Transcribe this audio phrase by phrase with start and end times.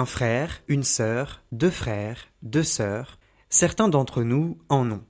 [0.00, 3.18] un frère, une sœur, deux frères, deux sœurs.
[3.50, 5.04] Certains d'entre nous en ont.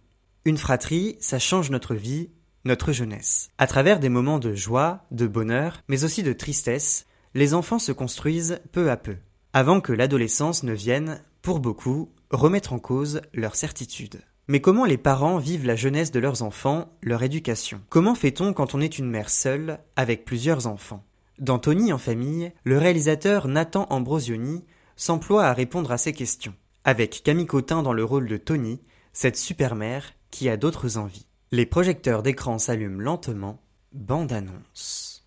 [0.45, 2.31] Une fratrie, ça change notre vie,
[2.65, 3.51] notre jeunesse.
[3.57, 7.93] À travers des moments de joie, de bonheur, mais aussi de tristesse, les enfants se
[7.93, 9.15] construisent peu à peu,
[9.53, 14.21] avant que l'adolescence ne vienne, pour beaucoup, remettre en cause leur certitude.
[14.49, 17.81] Mais comment les parents vivent la jeunesse de leurs enfants, leur éducation?
[17.91, 21.05] Comment fait-on quand on est une mère seule, avec plusieurs enfants?
[21.39, 24.65] Dans Tony en famille, le réalisateur Nathan Ambrosioni
[25.01, 26.53] s'emploie à répondre à ces questions,
[26.85, 28.81] avec Camille Cotin dans le rôle de Tony,
[29.15, 31.27] cette super mère qui a d'autres envies.
[31.53, 33.59] Les projecteurs d'écran s'allument lentement,
[33.93, 35.25] bande annonce.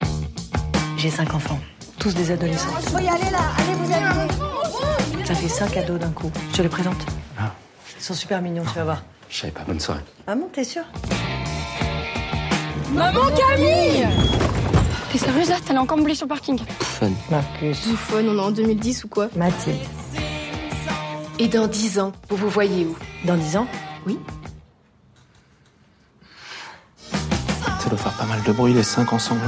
[0.96, 1.60] J'ai cinq enfants,
[1.98, 2.70] tous des adolescents.
[2.70, 5.26] Faut y aller là, allez vous habiller.
[5.26, 6.32] Ça fait cinq cadeaux d'un coup.
[6.52, 7.04] Je te les présente.
[7.40, 7.56] Ah.
[7.98, 9.04] Ils sont super mignons, tu vas voir.
[9.28, 10.04] Je savais pas, bonne soirée.
[10.28, 10.84] Ah bon, t'es sûr
[12.94, 14.08] Maman Camille
[15.14, 15.58] T'es sérieuse là?
[15.64, 17.12] T'allais encore me sur le parking Fun.
[17.30, 17.88] Marcus.
[17.88, 19.28] Bouffonne, on est en 2010 ou quoi?
[19.36, 19.78] Mathilde.
[21.38, 22.98] Et dans dix ans, vous vous voyez où?
[23.24, 23.68] Dans dix ans?
[24.08, 24.18] Oui.
[27.12, 29.42] Ça doit faire pas mal de bruit les cinq ensemble.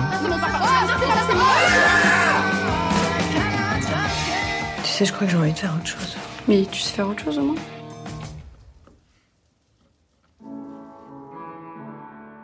[4.83, 6.16] Tu sais, je crois que j'ai envie de faire autre chose.
[6.47, 7.55] Mais tu sais faire autre chose au moins?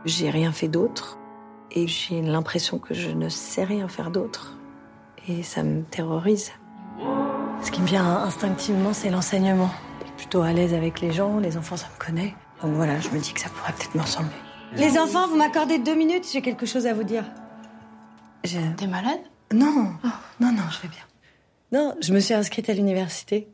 [0.06, 1.20] J'ai rien fait d'autre.
[1.74, 4.58] Et j'ai l'impression que je ne sais rien faire d'autre.
[5.28, 6.52] Et ça me terrorise.
[7.62, 9.70] Ce qui me vient instinctivement, c'est l'enseignement.
[10.02, 12.36] Je suis plutôt à l'aise avec les gens, les enfants, ça me connaît.
[12.62, 14.36] Donc voilà, je me dis que ça pourrait peut-être me ressembler.
[14.76, 17.24] Les enfants, vous m'accordez deux minutes, j'ai quelque chose à vous dire.
[18.44, 18.58] Je...
[18.78, 19.20] T'es malade?
[19.54, 19.94] Non,
[20.40, 21.04] non, non, je vais bien.
[21.72, 23.48] Non, je me suis inscrite à l'université.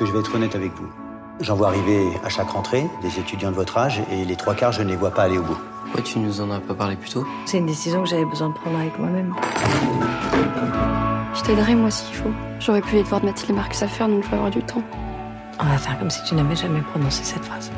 [0.00, 1.05] Je vais être honnête avec vous.
[1.40, 4.72] J'en vois arriver à chaque rentrée des étudiants de votre âge et les trois quarts,
[4.72, 5.58] je ne les vois pas aller au bout.
[5.84, 8.48] Pourquoi tu nous en as pas parlé plus tôt C'est une décision que j'avais besoin
[8.48, 9.34] de prendre avec moi-même.
[11.34, 12.30] Je t'aiderai moi s'il faut.
[12.58, 14.62] J'aurais pu les devoirs de Mathilde et Marcus à faire, donc je vais avoir du
[14.62, 14.82] temps.
[15.60, 17.70] On va faire comme si tu n'avais jamais prononcé cette phrase.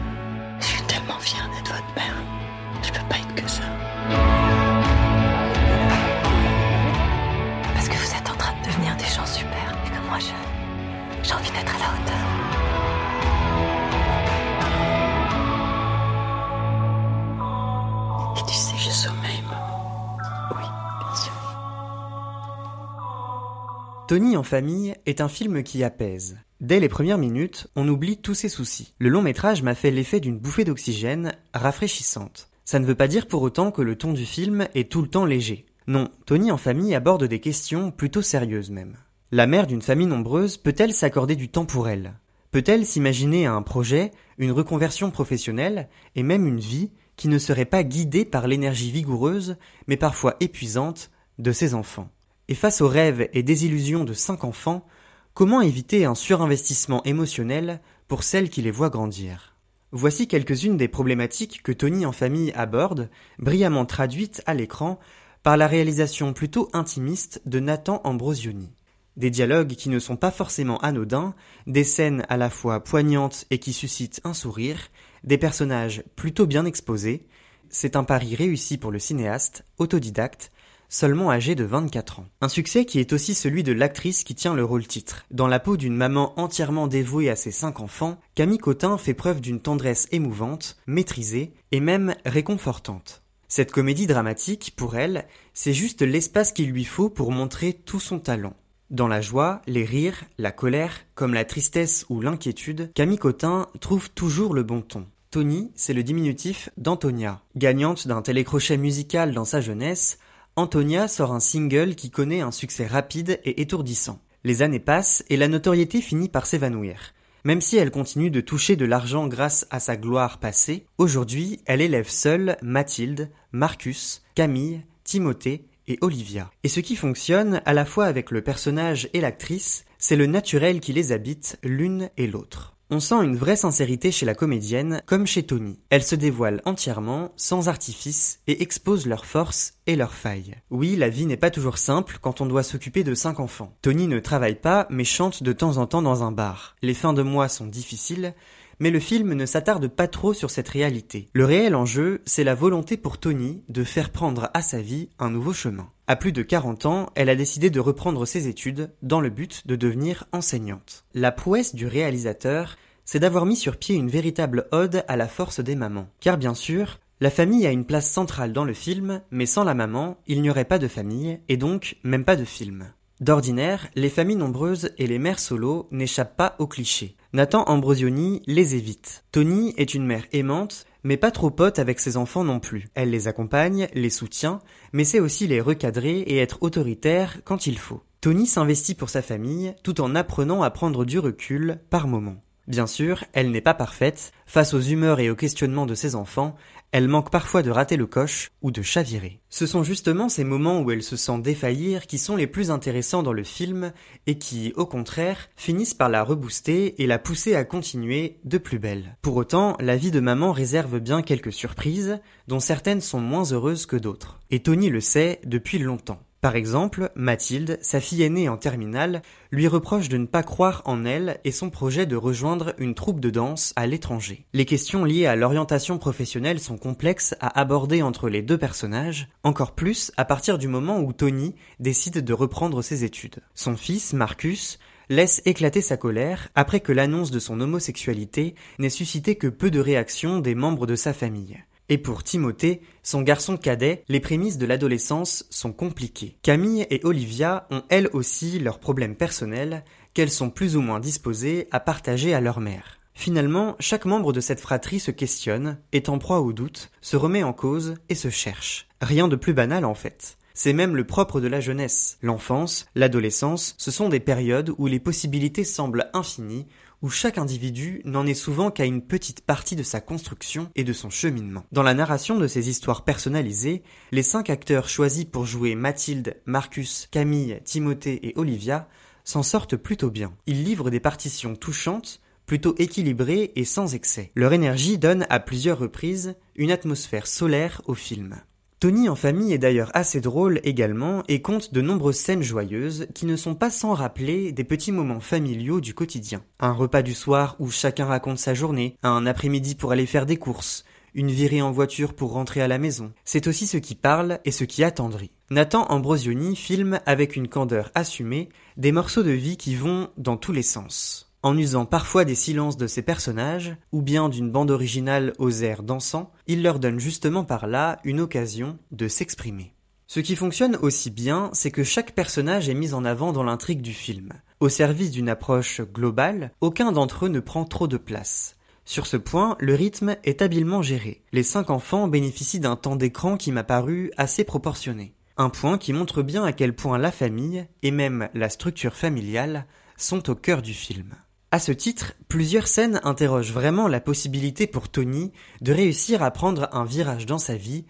[24.08, 26.38] Tony en famille est un film qui apaise.
[26.62, 28.94] Dès les premières minutes, on oublie tous ses soucis.
[28.98, 32.48] Le long métrage m'a fait l'effet d'une bouffée d'oxygène rafraîchissante.
[32.64, 35.08] Ça ne veut pas dire pour autant que le ton du film est tout le
[35.08, 35.66] temps léger.
[35.88, 38.97] Non, Tony en famille aborde des questions plutôt sérieuses même.
[39.30, 42.14] La mère d'une famille nombreuse peut-elle s'accorder du temps pour elle?
[42.50, 47.82] Peut-elle s'imaginer un projet, une reconversion professionnelle et même une vie qui ne serait pas
[47.82, 52.08] guidée par l'énergie vigoureuse, mais parfois épuisante, de ses enfants?
[52.48, 54.86] Et face aux rêves et désillusions de cinq enfants,
[55.34, 59.54] comment éviter un surinvestissement émotionnel pour celles qui les voient grandir?
[59.92, 64.98] Voici quelques-unes des problématiques que Tony en famille aborde, brillamment traduites à l'écran
[65.42, 68.70] par la réalisation plutôt intimiste de Nathan Ambrosioni.
[69.19, 71.34] Des dialogues qui ne sont pas forcément anodins,
[71.66, 74.78] des scènes à la fois poignantes et qui suscitent un sourire,
[75.22, 77.26] des personnages plutôt bien exposés.
[77.69, 80.50] C'est un pari réussi pour le cinéaste, autodidacte,
[80.88, 82.26] seulement âgé de 24 ans.
[82.41, 85.25] Un succès qui est aussi celui de l'actrice qui tient le rôle titre.
[85.31, 89.41] Dans la peau d'une maman entièrement dévouée à ses cinq enfants, Camille Cotin fait preuve
[89.41, 93.22] d'une tendresse émouvante, maîtrisée et même réconfortante.
[93.48, 98.19] Cette comédie dramatique, pour elle, c'est juste l'espace qu'il lui faut pour montrer tout son
[98.19, 98.54] talent.
[98.91, 104.10] Dans la joie, les rires, la colère, comme la tristesse ou l'inquiétude, Camille Cotin trouve
[104.10, 105.06] toujours le bon ton.
[105.31, 107.43] Tony, c'est le diminutif d'Antonia.
[107.54, 110.19] Gagnante d'un télécrochet musical dans sa jeunesse,
[110.58, 114.20] Antonia sort un single qui connaît un succès rapide et étourdissant.
[114.42, 117.14] Les années passent et la notoriété finit par s'évanouir.
[117.44, 121.80] Même si elle continue de toucher de l'argent grâce à sa gloire passée, aujourd'hui elle
[121.80, 126.50] élève seule Mathilde, Marcus, Camille, Timothée et Olivia.
[126.65, 130.80] Et ce qui fonctionne, à la fois avec le personnage et l'actrice, c'est le naturel
[130.80, 132.78] qui les habite l'une et l'autre.
[132.90, 135.78] On sent une vraie sincérité chez la comédienne, comme chez Tony.
[135.90, 140.54] Elle se dévoile entièrement, sans artifice, et expose leurs forces et leurs failles.
[140.70, 143.76] Oui, la vie n'est pas toujours simple quand on doit s'occuper de cinq enfants.
[143.82, 146.76] Tony ne travaille pas, mais chante de temps en temps dans un bar.
[146.80, 148.32] Les fins de mois sont difficiles,
[148.80, 151.28] mais le film ne s'attarde pas trop sur cette réalité.
[151.33, 155.30] Le réel enjeu, c'est la volonté pour Tony de faire prendre à sa vie un
[155.30, 155.91] nouveau chemin.
[156.07, 159.66] À plus de 40 ans, elle a décidé de reprendre ses études dans le but
[159.66, 161.04] de devenir enseignante.
[161.15, 165.60] La prouesse du réalisateur, c'est d'avoir mis sur pied une véritable ode à la force
[165.60, 166.09] des mamans.
[166.21, 169.74] Car bien sûr, la famille a une place centrale dans le film, mais sans la
[169.74, 172.92] maman, il n'y aurait pas de famille, et donc même pas de film.
[173.20, 177.16] D'ordinaire, les familles nombreuses et les mères solo n'échappent pas aux clichés.
[177.32, 179.24] Nathan Ambrosioni les évite.
[179.32, 182.88] Tony est une mère aimante, mais pas trop pote avec ses enfants non plus.
[182.94, 184.60] Elle les accompagne, les soutient,
[184.92, 188.03] mais sait aussi les recadrer et être autoritaire quand il faut.
[188.20, 192.42] Tony s'investit pour sa famille tout en apprenant à prendre du recul par moments.
[192.68, 196.54] Bien sûr, elle n'est pas parfaite, face aux humeurs et aux questionnements de ses enfants,
[196.92, 199.41] elle manque parfois de rater le coche ou de chavirer.
[199.48, 203.22] Ce sont justement ces moments où elle se sent défaillir qui sont les plus intéressants
[203.22, 203.92] dans le film
[204.26, 208.78] et qui, au contraire, finissent par la rebooster et la pousser à continuer de plus
[208.78, 209.16] belle.
[209.22, 213.86] Pour autant, la vie de maman réserve bien quelques surprises, dont certaines sont moins heureuses
[213.86, 214.41] que d'autres.
[214.50, 216.21] Et Tony le sait depuis longtemps.
[216.40, 221.04] Par exemple, Mathilde, sa fille aînée en terminale, lui reproche de ne pas croire en
[221.04, 224.46] elle et son projet de rejoindre une troupe de danse à l'étranger.
[224.52, 229.74] Les questions liées à l'orientation professionnelle sont complexes à aborder entre les deux personnages, encore
[229.74, 233.40] plus à partir du moment où Tony décide de reprendre ses études.
[233.56, 239.34] Son fils, Marcus, laisse éclater sa colère après que l'annonce de son homosexualité n'ait suscité
[239.34, 241.58] que peu de réactions des membres de sa famille.
[241.88, 246.36] Et pour Timothée, son garçon cadet, les prémices de l'adolescence sont compliquées.
[246.42, 251.68] Camille et Olivia ont elles aussi leurs problèmes personnels qu'elles sont plus ou moins disposées
[251.70, 252.98] à partager à leur mère.
[253.14, 257.42] Finalement, chaque membre de cette fratrie se questionne, est en proie au doute, se remet
[257.42, 258.87] en cause et se cherche.
[259.00, 260.38] Rien de plus banal en fait.
[260.54, 262.18] C'est même le propre de la jeunesse.
[262.20, 266.66] L'enfance, l'adolescence, ce sont des périodes où les possibilités semblent infinies,
[267.02, 270.92] où chaque individu n'en est souvent qu'à une petite partie de sa construction et de
[270.92, 271.64] son cheminement.
[271.73, 277.09] Dans la narration de ces histoires personnalisées, les cinq acteurs choisis pour jouer Mathilde, Marcus,
[277.11, 278.88] Camille, Timothée et Olivia
[279.25, 280.33] s'en sortent plutôt bien.
[280.47, 284.33] Ils livrent des partitions touchantes, plutôt équilibrées et sans excès.
[284.35, 288.40] Leur énergie donne à plusieurs reprises une atmosphère solaire au film.
[288.80, 293.26] Tony en famille est d'ailleurs assez drôle également et compte de nombreuses scènes joyeuses qui
[293.26, 296.45] ne sont pas sans rappeler des petits moments familiaux du quotidien.
[296.61, 300.37] Un repas du soir où chacun raconte sa journée, un après-midi pour aller faire des
[300.37, 303.12] courses, une virée en voiture pour rentrer à la maison.
[303.25, 305.33] C'est aussi ce qui parle et ce qui attendrit.
[305.50, 310.52] Nathan Ambrosioni filme avec une candeur assumée des morceaux de vie qui vont dans tous
[310.52, 315.32] les sens en usant parfois des silences de ses personnages, ou bien d'une bande originale
[315.38, 319.75] aux airs dansants, il leur donne justement par là une occasion de s'exprimer.
[320.06, 323.82] Ce qui fonctionne aussi bien, c'est que chaque personnage est mis en avant dans l'intrigue
[323.82, 324.32] du film.
[324.58, 328.56] Au service d'une approche globale, aucun d'entre eux ne prend trop de place.
[328.87, 331.23] Sur ce point, le rythme est habilement géré.
[331.32, 335.14] Les cinq enfants bénéficient d'un temps d'écran qui m'a paru assez proportionné.
[335.37, 339.66] Un point qui montre bien à quel point la famille, et même la structure familiale,
[339.99, 341.14] sont au cœur du film.
[341.50, 346.68] À ce titre, plusieurs scènes interrogent vraiment la possibilité pour Tony de réussir à prendre
[346.73, 347.87] un virage dans sa vie,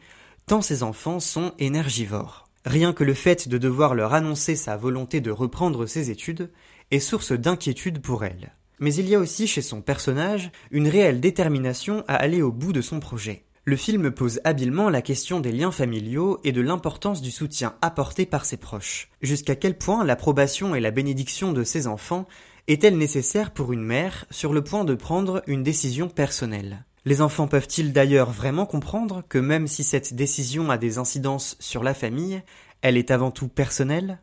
[0.47, 2.49] tant ses enfants sont énergivores.
[2.65, 6.51] Rien que le fait de devoir leur annoncer sa volonté de reprendre ses études
[6.93, 8.53] est source d'inquiétude pour elle.
[8.79, 12.73] Mais il y a aussi chez son personnage une réelle détermination à aller au bout
[12.73, 13.45] de son projet.
[13.65, 18.25] Le film pose habilement la question des liens familiaux et de l'importance du soutien apporté
[18.25, 19.11] par ses proches.
[19.21, 22.27] Jusqu'à quel point l'approbation et la bénédiction de ses enfants
[22.69, 26.85] est-elle nécessaire pour une mère sur le point de prendre une décision personnelle?
[27.07, 31.83] Les enfants peuvent-ils d'ailleurs vraiment comprendre que même si cette décision a des incidences sur
[31.83, 32.43] la famille,
[32.83, 34.19] elle est avant tout personnelle?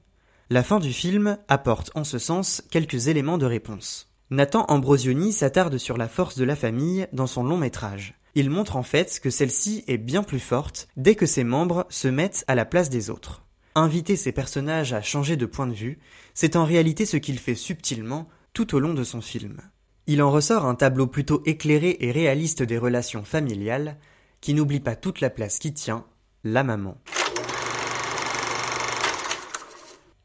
[0.51, 4.11] La fin du film apporte en ce sens quelques éléments de réponse.
[4.29, 8.13] Nathan Ambrosioni s'attarde sur la force de la famille dans son long métrage.
[8.35, 12.07] Il montre en fait que celle-ci est bien plus forte dès que ses membres se
[12.07, 13.44] mettent à la place des autres.
[13.77, 15.99] Inviter ses personnages à changer de point de vue,
[16.33, 19.59] c'est en réalité ce qu'il fait subtilement tout au long de son film.
[20.07, 23.97] Il en ressort un tableau plutôt éclairé et réaliste des relations familiales,
[24.39, 26.05] qui n'oublie pas toute la place qui tient
[26.45, 26.97] la maman.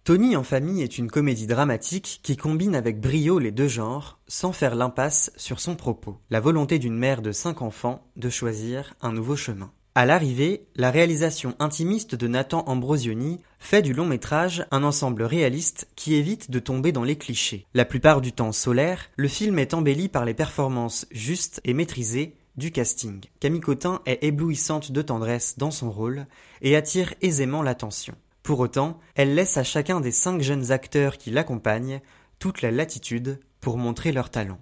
[0.05, 4.53] Tony en famille est une comédie dramatique qui combine avec brio les deux genres, sans
[4.53, 9.13] faire l'impasse sur son propos, la volonté d'une mère de cinq enfants de choisir un
[9.13, 9.73] nouveau chemin.
[10.01, 15.89] À l'arrivée, la réalisation intimiste de Nathan Ambrosioni fait du long métrage un ensemble réaliste
[15.95, 17.67] qui évite de tomber dans les clichés.
[17.75, 22.35] La plupart du temps solaire, le film est embelli par les performances justes et maîtrisées
[22.57, 23.21] du casting.
[23.41, 26.25] Camille Cotin est éblouissante de tendresse dans son rôle
[26.63, 28.15] et attire aisément l'attention.
[28.43, 32.01] Pour autant, elle laisse à chacun des cinq jeunes acteurs qui l'accompagnent
[32.39, 34.61] toute la latitude pour montrer leur talent.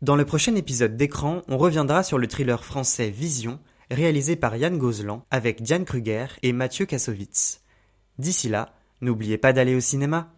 [0.00, 3.58] Dans le prochain épisode d'écran, on reviendra sur le thriller français Vision
[3.90, 7.60] réalisé par Yann Gozlan avec Diane Kruger et Mathieu Kassovitz.
[8.18, 10.32] D'ici là, n'oubliez pas d'aller au cinéma.